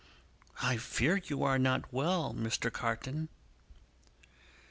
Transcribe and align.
"I 0.63 0.77
fear 0.77 1.17
you 1.23 1.43
are 1.43 1.59
not 1.59 1.93
well, 1.93 2.33
Mr. 2.33 2.73
Carton!" 2.73 3.29